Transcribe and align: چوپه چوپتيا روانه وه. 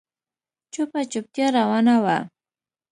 چوپه 0.73 0.99
چوپتيا 1.11 1.47
روانه 1.57 1.95
وه. 2.03 2.17